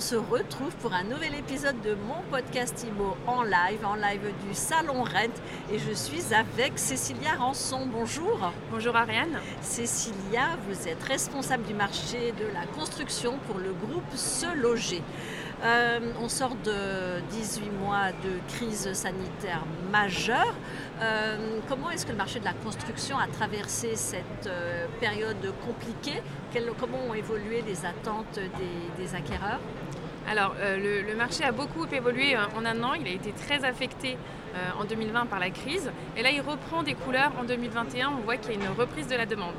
se 0.00 0.14
retrouve 0.14 0.74
pour 0.76 0.94
un 0.94 1.04
nouvel 1.04 1.34
épisode 1.34 1.78
de 1.82 1.94
mon 1.94 2.22
podcast 2.30 2.86
IMO 2.88 3.16
en 3.26 3.42
live, 3.42 3.84
en 3.84 3.96
live 3.96 4.32
du 4.46 4.54
Salon 4.54 5.02
Rent. 5.02 5.34
Et 5.70 5.78
je 5.78 5.92
suis 5.92 6.32
avec 6.32 6.78
Cécilia 6.78 7.34
Rançon. 7.34 7.86
Bonjour. 7.86 8.52
Bonjour 8.70 8.96
Ariane. 8.96 9.38
Cécilia, 9.60 10.56
vous 10.68 10.88
êtes 10.88 11.02
responsable 11.02 11.64
du 11.64 11.74
marché 11.74 12.32
de 12.38 12.46
la 12.54 12.64
construction 12.78 13.38
pour 13.46 13.58
le 13.58 13.72
groupe 13.72 14.10
Se 14.14 14.46
Loger. 14.56 15.02
Euh, 15.64 15.98
on 16.22 16.28
sort 16.28 16.54
de 16.64 17.20
18 17.30 17.70
mois 17.84 18.12
de 18.12 18.54
crise 18.54 18.92
sanitaire 18.92 19.64
majeure. 19.90 20.54
Euh, 21.00 21.58
comment 21.68 21.90
est-ce 21.90 22.06
que 22.06 22.12
le 22.12 22.16
marché 22.16 22.38
de 22.38 22.44
la 22.44 22.52
construction 22.52 23.18
a 23.18 23.26
traversé 23.26 23.96
cette 23.96 24.46
euh, 24.46 24.86
période 25.00 25.52
compliquée? 25.66 26.22
Comment 26.78 26.98
ont 27.08 27.14
évolué 27.14 27.62
les 27.66 27.84
attentes 27.84 28.38
des, 28.98 29.14
acquéreurs? 29.14 29.60
Alors, 30.30 30.54
le, 30.60 31.14
marché 31.14 31.44
a 31.44 31.52
beaucoup 31.52 31.86
évolué 31.86 32.36
en 32.36 32.64
un 32.64 32.82
an. 32.82 32.94
Il 32.94 33.06
a 33.06 33.10
été 33.10 33.32
très 33.32 33.64
affecté 33.64 34.16
en 34.78 34.84
2020 34.84 35.26
par 35.26 35.38
la 35.38 35.50
crise. 35.50 35.90
Et 36.16 36.22
là, 36.22 36.30
il 36.30 36.40
reprend 36.40 36.82
des 36.82 36.94
couleurs 36.94 37.32
en 37.40 37.44
2021. 37.44 38.10
On 38.18 38.24
voit 38.24 38.36
qu'il 38.36 38.52
y 38.52 38.56
a 38.56 38.60
une 38.60 38.76
reprise 38.76 39.06
de 39.08 39.16
la 39.16 39.26
demande. 39.26 39.54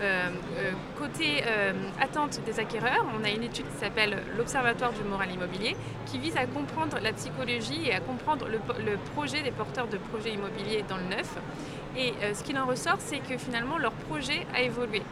Euh, 0.00 0.30
euh, 0.58 0.72
côté 0.98 1.42
euh, 1.46 1.72
attente 2.00 2.40
des 2.46 2.58
acquéreurs, 2.58 3.04
on 3.18 3.22
a 3.22 3.28
une 3.28 3.42
étude 3.42 3.66
qui 3.66 3.78
s'appelle 3.78 4.16
l'Observatoire 4.38 4.92
du 4.92 5.02
moral 5.04 5.30
immobilier 5.30 5.76
qui 6.06 6.18
vise 6.18 6.36
à 6.38 6.46
comprendre 6.46 6.98
la 7.02 7.12
psychologie 7.12 7.86
et 7.86 7.92
à 7.92 8.00
comprendre 8.00 8.46
le, 8.48 8.58
projet 9.14 9.42
des 9.42 9.50
porteurs 9.50 9.88
de 9.88 9.98
projets 9.98 10.32
immobiliers 10.32 10.84
dans 10.88 10.96
le 10.96 11.04
neuf. 11.04 11.36
Et 11.98 12.14
ce 12.34 12.42
qu'il 12.44 12.56
en 12.56 12.66
ressort, 12.66 12.98
c'est 12.98 13.18
que 13.18 13.36
finalement 13.36 13.76
leur 13.76 13.92
projet 13.92 14.46
a 14.54 14.62
évolué. 14.62 15.02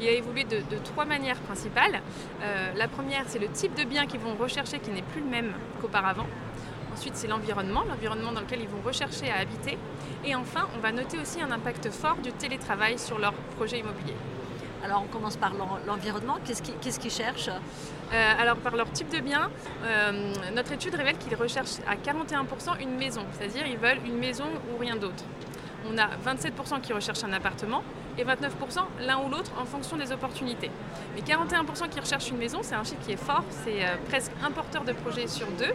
Il 0.00 0.08
a 0.08 0.12
évolué 0.12 0.44
de, 0.44 0.62
trois 0.82 1.04
manières 1.04 1.38
principales. 1.40 2.00
la 2.74 2.88
première, 2.88 3.24
c'est 3.26 3.38
le 3.38 3.48
type 3.48 3.74
de 3.74 3.84
bien 3.84 4.06
qu'ils 4.06 4.20
vont 4.20 4.34
rechercher 4.34 4.78
qui 4.78 4.90
n'est 4.90 5.02
plus 5.02 5.20
le 5.20 5.28
même 5.28 5.52
qu'auparavant. 5.80 6.26
Ensuite, 7.02 7.16
c'est 7.16 7.26
l'environnement, 7.26 7.82
l'environnement 7.82 8.30
dans 8.30 8.42
lequel 8.42 8.60
ils 8.60 8.68
vont 8.68 8.80
rechercher 8.80 9.28
à 9.28 9.40
habiter. 9.40 9.76
Et 10.24 10.36
enfin, 10.36 10.68
on 10.76 10.78
va 10.78 10.92
noter 10.92 11.18
aussi 11.18 11.42
un 11.42 11.50
impact 11.50 11.90
fort 11.90 12.14
du 12.22 12.30
télétravail 12.30 12.96
sur 12.96 13.18
leur 13.18 13.32
projet 13.56 13.80
immobilier. 13.80 14.14
Alors 14.84 15.02
on 15.02 15.08
commence 15.08 15.36
par 15.36 15.52
l'environnement. 15.84 16.38
Qu'est-ce 16.44 17.00
qu'ils 17.00 17.10
cherchent? 17.10 17.48
Euh, 17.48 18.32
Alors 18.40 18.54
par 18.58 18.76
leur 18.76 18.88
type 18.92 19.08
de 19.08 19.18
bien, 19.18 19.50
euh, 19.84 20.32
notre 20.54 20.70
étude 20.70 20.94
révèle 20.94 21.18
qu'ils 21.18 21.34
recherchent 21.34 21.80
à 21.88 21.96
41% 21.96 22.80
une 22.80 22.94
maison, 22.94 23.22
c'est-à-dire 23.32 23.66
ils 23.66 23.78
veulent 23.78 24.06
une 24.06 24.18
maison 24.18 24.44
ou 24.72 24.78
rien 24.78 24.94
d'autre. 24.94 25.24
On 25.92 25.98
a 25.98 26.06
27% 26.24 26.82
qui 26.82 26.92
recherchent 26.92 27.24
un 27.24 27.32
appartement 27.32 27.82
et 28.18 28.24
29% 28.24 28.48
l'un 29.00 29.18
ou 29.18 29.28
l'autre 29.28 29.52
en 29.60 29.64
fonction 29.64 29.96
des 29.96 30.12
opportunités. 30.12 30.70
Mais 31.14 31.22
41% 31.22 31.88
qui 31.88 32.00
recherchent 32.00 32.30
une 32.30 32.38
maison, 32.38 32.60
c'est 32.62 32.74
un 32.74 32.84
chiffre 32.84 33.00
qui 33.04 33.12
est 33.12 33.16
fort, 33.16 33.44
c'est 33.64 33.84
euh, 33.84 33.96
presque 34.08 34.32
un 34.44 34.50
porteur 34.50 34.84
de 34.84 34.92
projet 34.92 35.26
sur 35.26 35.46
deux. 35.52 35.72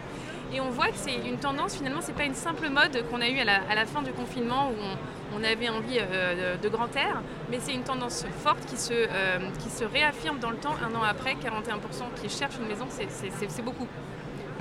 Et 0.52 0.60
on 0.60 0.70
voit 0.70 0.88
que 0.88 0.96
c'est 0.96 1.14
une 1.14 1.36
tendance, 1.38 1.76
finalement, 1.76 2.00
c'est 2.00 2.14
pas 2.14 2.24
une 2.24 2.34
simple 2.34 2.70
mode 2.70 3.04
qu'on 3.10 3.20
a 3.20 3.28
eue 3.28 3.38
à 3.38 3.74
la, 3.74 3.86
fin 3.86 4.00
du 4.00 4.12
confinement 4.12 4.70
où 4.70 5.36
on, 5.36 5.44
avait 5.44 5.68
envie 5.68 5.98
euh, 6.00 6.56
de, 6.56 6.68
grand 6.70 6.94
air, 6.96 7.20
mais 7.50 7.58
c'est 7.60 7.74
une 7.74 7.82
tendance 7.82 8.24
forte 8.42 8.64
qui 8.64 8.78
se, 8.78 8.94
euh, 8.94 9.38
qui 9.58 9.68
se 9.68 9.84
réaffirme 9.84 10.38
dans 10.38 10.50
le 10.50 10.56
temps, 10.56 10.74
un 10.82 10.94
an 10.94 11.02
après, 11.02 11.34
41% 11.34 12.20
qui 12.20 12.30
cherchent 12.30 12.56
une 12.58 12.66
maison, 12.68 12.86
c'est 12.88 13.62
beaucoup. 13.62 13.86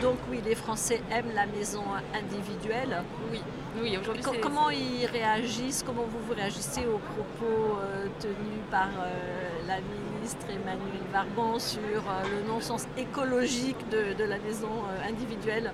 Donc 0.01 0.17
oui, 0.29 0.41
les 0.45 0.55
Français 0.55 1.01
aiment 1.11 1.33
la 1.33 1.45
maison 1.45 1.83
individuelle. 2.13 3.03
Oui, 3.31 3.41
oui 3.81 3.97
aujourd'hui. 3.97 4.23
comment 4.41 4.69
ils 4.69 5.05
réagissent 5.05 5.83
Comment 5.85 6.03
vous, 6.03 6.19
vous 6.27 6.33
réagissez 6.33 6.85
aux 6.85 6.99
propos 6.99 7.79
euh, 7.79 8.07
tenus 8.19 8.61
par 8.69 8.89
la 9.67 9.77
ministre 9.77 10.45
Emmanuel 10.49 11.01
Vargon 11.11 11.57
sur 11.59 11.81
le 11.81 12.47
non-sens 12.47 12.85
écologique 12.97 13.89
de, 13.89 14.23
la 14.23 14.37
maison 14.39 14.69
individuelle? 15.07 15.71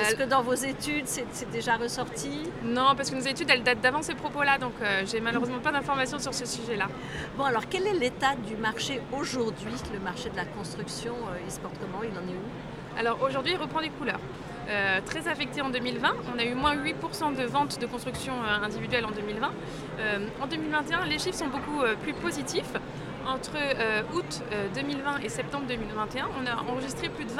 Est-ce 0.00 0.16
que 0.16 0.24
dans 0.24 0.42
vos 0.42 0.54
études, 0.54 1.06
c'est 1.06 1.50
déjà 1.50 1.76
ressorti? 1.76 2.42
Non, 2.64 2.94
parce 2.96 3.10
que 3.10 3.14
nos 3.14 3.20
études, 3.20 3.48
elles 3.50 3.62
datent 3.62 3.80
d'avant 3.80 4.02
ces 4.02 4.14
propos-là, 4.14 4.58
donc 4.58 4.72
euh, 4.82 5.02
j'ai 5.06 5.20
malheureusement 5.20 5.60
pas 5.60 5.70
d'informations 5.72 6.18
sur 6.18 6.34
ce 6.34 6.44
sujet-là. 6.44 6.88
Bon, 7.36 7.44
alors 7.44 7.68
quel 7.68 7.86
est 7.86 7.94
l'état 7.94 8.34
du 8.34 8.56
marché 8.56 9.00
aujourd'hui 9.16 9.74
Le 9.92 10.00
marché 10.00 10.28
de 10.30 10.36
la 10.36 10.44
construction, 10.44 11.14
euh, 11.14 11.38
il 11.44 11.52
se 11.52 11.60
porte 11.60 11.76
comment 11.80 12.02
Il 12.02 12.10
en 12.10 12.22
est 12.22 12.34
où? 12.34 12.75
Alors 12.98 13.22
aujourd'hui, 13.22 13.52
il 13.52 13.58
reprend 13.58 13.80
des 13.80 13.90
couleurs. 13.90 14.20
Euh, 14.68 15.00
très 15.04 15.28
affecté 15.28 15.60
en 15.60 15.70
2020. 15.70 16.08
On 16.34 16.38
a 16.38 16.44
eu 16.44 16.54
moins 16.54 16.74
8% 16.74 17.36
de 17.36 17.44
ventes 17.44 17.78
de 17.80 17.86
construction 17.86 18.32
individuelle 18.62 19.04
en 19.04 19.10
2020. 19.10 19.50
en 20.42 20.46
2021, 20.46 21.04
les 21.04 21.18
chiffres 21.18 21.38
sont 21.38 21.48
beaucoup 21.48 21.84
plus 22.02 22.14
positifs 22.14 22.72
entre 23.26 23.56
euh, 23.56 24.02
août 24.14 24.42
2020 24.74 25.14
euh, 25.14 25.18
et 25.24 25.28
septembre 25.28 25.66
2021, 25.68 26.28
on 26.40 26.46
a 26.46 26.70
enregistré 26.70 27.08
plus 27.08 27.24
de 27.24 27.30
25% 27.30 27.34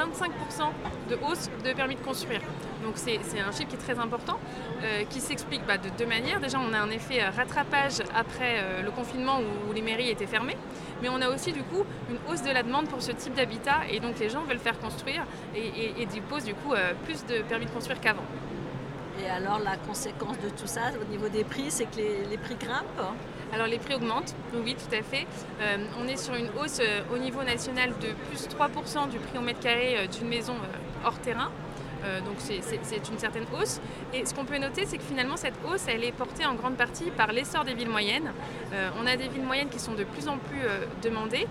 de 1.09 1.17
hausse 1.25 1.49
de 1.63 1.73
permis 1.73 1.95
de 1.95 2.01
construire. 2.01 2.41
Donc 2.83 2.93
c'est 2.95 3.17
un 3.17 3.51
chiffre 3.51 3.69
qui 3.69 3.75
est 3.75 3.79
très 3.79 3.99
important, 3.99 4.39
euh, 4.83 5.03
qui 5.09 5.19
s'explique 5.19 5.61
bah, 5.65 5.77
de 5.77 5.89
deux 5.97 6.05
manières. 6.05 6.39
Déjà, 6.39 6.59
on 6.59 6.73
a 6.73 6.79
un 6.79 6.89
effet 6.89 7.23
rattrapage 7.23 8.01
après 8.15 8.83
le 8.83 8.91
confinement 8.91 9.39
où, 9.39 9.73
les 9.73 9.81
mairies 9.81 10.09
étaient 10.09 10.27
fermées, 10.27 10.57
mais 11.01 11.09
on 11.09 11.21
a 11.21 11.29
aussi 11.29 11.51
du 11.51 11.61
coup 11.63 11.83
une 12.09 12.17
hausse 12.31 12.41
de 12.41 12.51
la 12.51 12.63
demande 12.63 12.87
pour 12.87 13.01
ce 13.01 13.11
type 13.11 13.35
d'habitat 13.35 13.81
et 13.89 13.99
donc 13.99 14.17
les 14.19 14.29
gens 14.29 14.41
veulent 14.43 14.59
faire 14.59 14.79
construire 14.79 15.23
et, 15.55 16.01
et, 16.01 16.05
déposent 16.05 16.45
du 16.45 16.55
coup 16.55 16.73
plus 17.05 17.25
de 17.25 17.41
permis 17.43 17.65
de 17.65 17.71
construire 17.71 17.99
qu'avant. 17.99 18.23
Et 19.23 19.29
alors 19.29 19.59
la 19.59 19.77
conséquence 19.77 20.37
de 20.39 20.49
tout 20.49 20.67
ça 20.67 20.91
au 21.01 21.11
niveau 21.11 21.29
des 21.29 21.43
prix, 21.43 21.69
c'est 21.69 21.85
que 21.85 21.97
les 21.97 22.37
prix 22.37 22.55
grimpent 22.55 23.01
alors 23.53 23.67
les 23.67 23.77
prix 23.77 23.95
augmentent, 23.95 24.35
oui 24.53 24.75
tout 24.75 24.93
à 24.93 25.01
fait. 25.01 25.25
Euh, 25.61 25.77
on 26.01 26.07
est 26.07 26.17
sur 26.17 26.33
une 26.35 26.49
hausse 26.59 26.79
euh, 26.81 27.01
au 27.13 27.17
niveau 27.17 27.43
national 27.43 27.91
de 28.01 28.09
plus 28.29 28.47
3% 28.47 29.09
du 29.09 29.19
prix 29.19 29.37
au 29.37 29.41
mètre 29.41 29.61
carré 29.61 29.97
euh, 29.97 30.07
d'une 30.07 30.27
maison 30.27 30.53
hors 31.05 31.17
terrain. 31.19 31.49
Euh, 32.07 32.21
donc 32.21 32.35
c'est 32.39 33.09
une 33.09 33.19
certaine 33.19 33.45
hausse. 33.59 33.79
Et 34.13 34.25
ce 34.25 34.33
qu'on 34.33 34.45
peut 34.45 34.57
noter, 34.57 34.85
c'est 34.85 34.97
que 34.97 35.03
finalement 35.03 35.37
cette 35.37 35.55
hausse, 35.67 35.85
elle 35.87 36.03
est 36.03 36.11
portée 36.11 36.45
en 36.45 36.55
grande 36.55 36.75
partie 36.75 37.11
par 37.11 37.31
l'essor 37.31 37.65
des 37.65 37.73
villes 37.73 37.89
moyennes. 37.89 38.31
Euh, 38.73 38.89
on 39.01 39.05
a 39.05 39.15
des 39.15 39.27
villes 39.27 39.43
moyennes 39.43 39.69
qui 39.69 39.79
sont 39.79 39.93
de 39.93 40.03
plus 40.03 40.27
en 40.27 40.37
plus 40.37 40.61
euh, 40.63 40.85
demandées. 41.03 41.47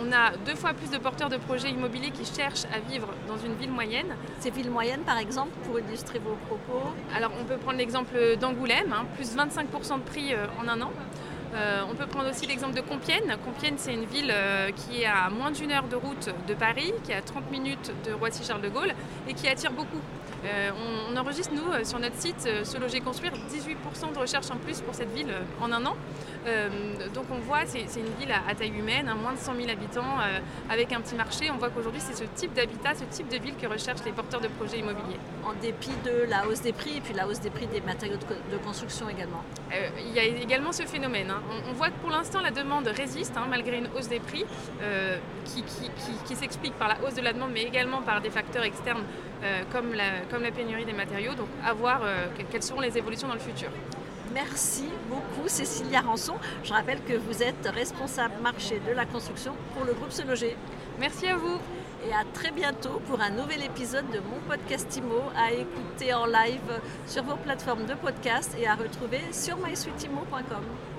on 0.00 0.12
a 0.12 0.36
deux 0.44 0.54
fois 0.54 0.72
plus 0.74 0.90
de 0.90 0.98
porteurs 0.98 1.28
de 1.28 1.36
projets 1.36 1.70
immobiliers 1.70 2.10
qui 2.10 2.24
cherchent 2.24 2.66
à 2.74 2.78
vivre 2.78 3.08
dans 3.26 3.38
une 3.38 3.54
ville 3.54 3.70
moyenne. 3.70 4.14
Ces 4.40 4.50
villes 4.50 4.70
moyennes, 4.70 5.00
par 5.00 5.18
exemple, 5.18 5.52
pour 5.64 5.78
illustrer 5.78 6.18
vos 6.18 6.36
propos 6.46 6.82
Alors 7.14 7.32
on 7.40 7.44
peut 7.44 7.56
prendre 7.56 7.78
l'exemple 7.78 8.36
d'Angoulême, 8.40 8.92
hein, 8.92 9.06
plus 9.16 9.36
25% 9.36 9.98
de 9.98 10.02
prix 10.02 10.34
en 10.60 10.68
un 10.68 10.80
an. 10.80 10.90
Euh, 11.56 11.82
on 11.90 11.94
peut 11.94 12.06
prendre 12.06 12.28
aussi 12.30 12.46
l'exemple 12.46 12.74
de 12.74 12.82
Compiègne. 12.82 13.34
Compiègne, 13.44 13.76
c'est 13.78 13.94
une 13.94 14.04
ville 14.04 14.30
euh, 14.30 14.70
qui 14.72 15.02
est 15.02 15.06
à 15.06 15.30
moins 15.30 15.50
d'une 15.50 15.72
heure 15.72 15.88
de 15.88 15.96
route 15.96 16.28
de 16.46 16.54
Paris, 16.54 16.92
qui 17.04 17.12
est 17.12 17.16
à 17.16 17.22
30 17.22 17.50
minutes 17.50 17.92
de 18.04 18.12
Roissy-Charles 18.12 18.60
de 18.60 18.68
Gaulle 18.68 18.92
et 19.28 19.34
qui 19.34 19.48
attire 19.48 19.72
beaucoup. 19.72 20.00
Euh, 20.46 20.70
on, 21.10 21.16
enregistre, 21.16 21.52
nous, 21.54 21.84
sur 21.84 21.98
notre 21.98 22.16
site, 22.16 22.48
Se 22.64 22.78
Loger 22.78 23.00
Construire, 23.00 23.32
18% 23.32 24.12
de 24.12 24.18
recherche 24.18 24.50
en 24.50 24.56
plus 24.56 24.80
pour 24.80 24.94
cette 24.94 25.12
ville 25.12 25.32
en 25.60 25.72
un 25.72 25.84
an. 25.86 25.96
donc 27.14 27.24
on 27.30 27.38
voit, 27.38 27.64
c'est 27.64 27.80
une 27.80 28.12
ville 28.20 28.32
à, 28.32 28.54
taille 28.54 28.76
humaine, 28.76 29.08
à 29.08 29.14
moins 29.14 29.32
de 29.32 29.38
100 29.38 29.54
000 29.56 29.70
habitants, 29.70 30.18
avec 30.68 30.92
un 30.92 31.00
petit 31.00 31.14
marché. 31.14 31.50
On 31.50 31.56
voit 31.56 31.70
qu'aujourd'hui, 31.70 32.00
c'est 32.00 32.14
ce 32.14 32.24
type 32.34 32.52
d'habitat, 32.52 32.94
ce 32.94 33.04
type 33.04 33.28
de 33.28 33.38
ville 33.38 33.54
que 33.60 33.66
recherchent 33.66 34.04
les 34.04 34.12
porteurs 34.12 34.40
de 34.40 34.48
projets 34.48 34.78
immobiliers. 34.78 35.18
En 35.44 35.54
dépit 35.54 35.96
de 36.04 36.28
la 36.28 36.46
hausse 36.46 36.60
des 36.60 36.72
prix 36.72 36.98
et 36.98 37.00
puis 37.00 37.14
la 37.14 37.26
hausse 37.26 37.40
des 37.40 37.50
prix 37.50 37.66
des 37.66 37.80
matériaux 37.80 38.16
de, 38.16 38.56
construction 38.58 39.08
également. 39.08 39.42
il 39.98 40.12
y 40.12 40.18
a 40.18 40.24
également 40.24 40.72
ce 40.72 40.82
phénomène. 40.82 41.30
Hein 41.30 41.40
on, 41.68 41.72
voit 41.72 41.88
que 41.88 41.98
pour 42.00 42.10
l'instant 42.10 42.40
la 42.40 42.50
demande 42.50 42.86
résiste 42.88 43.36
hein, 43.36 43.46
malgré 43.48 43.78
une 43.78 43.88
hausse 43.96 44.08
des 44.08 44.20
prix 44.20 44.44
euh, 44.82 45.16
qui, 45.44 46.36
s'explique 46.36 46.74
par 46.74 46.88
la 46.88 46.96
hausse 47.04 47.14
de 47.14 47.22
la 47.22 47.32
demande 47.32 47.50
mais 47.52 47.62
également 47.62 48.02
par 48.02 48.20
des 48.20 48.30
facteurs 48.30 48.64
externes 48.64 49.04
euh, 49.42 49.62
comme, 50.36 50.44
la, 50.44 50.50
pénurie 50.50 50.84
des 50.84 50.92
matériaux. 50.92 51.34
Donc 51.34 51.48
à 51.64 51.72
voir 51.72 52.00
euh, 52.04 52.26
quelles 52.50 52.62
seront 52.62 52.80
les 52.80 52.96
évolutions 52.98 53.28
dans 53.28 53.34
le 53.34 53.40
futur. 53.40 53.70
Merci 54.34 54.88
beaucoup 55.08 55.48
Cécilia 55.48 56.00
Rançon. 56.02 56.34
Je 56.62 56.72
rappelle 56.72 57.00
que 57.02 57.14
vous 57.14 57.42
êtes 57.42 57.66
responsable 57.74 58.34
marché 58.42 58.80
de 58.86 58.92
la 58.92 59.06
construction 59.06 59.54
pour 59.74 59.86
le 59.86 59.94
groupe 59.94 60.12
Se 60.12 60.22
Loger. 60.22 60.56
Merci 61.00 61.26
à 61.26 61.36
vous. 61.36 61.58
Et 62.06 62.12
à 62.12 62.24
très 62.34 62.50
bientôt 62.50 63.00
pour 63.08 63.20
un 63.20 63.30
nouvel 63.30 63.64
épisode 63.64 64.08
de 64.10 64.18
mon 64.18 64.38
podcast 64.46 64.94
IMO 64.96 65.22
à 65.34 65.52
écouter 65.52 66.12
en 66.12 66.26
live 66.26 66.80
sur 67.06 67.24
vos 67.24 67.36
plateformes 67.36 67.86
de 67.86 67.94
podcast 67.94 68.54
et 68.60 68.66
à 68.66 68.74
retrouver 68.74 69.20
sur 69.32 69.56
mysweetimo.com. 69.56 70.95